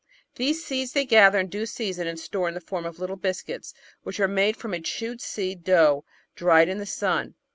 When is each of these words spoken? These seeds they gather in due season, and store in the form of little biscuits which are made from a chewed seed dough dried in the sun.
These 0.33 0.65
seeds 0.65 0.93
they 0.93 1.05
gather 1.05 1.37
in 1.37 1.45
due 1.45 1.67
season, 1.67 2.07
and 2.07 2.19
store 2.19 2.47
in 2.47 2.55
the 2.55 2.59
form 2.59 2.87
of 2.87 2.97
little 2.97 3.17
biscuits 3.17 3.75
which 4.01 4.19
are 4.19 4.27
made 4.27 4.57
from 4.57 4.73
a 4.73 4.79
chewed 4.79 5.21
seed 5.21 5.63
dough 5.63 6.05
dried 6.35 6.69
in 6.69 6.79
the 6.79 6.87
sun. 6.87 7.35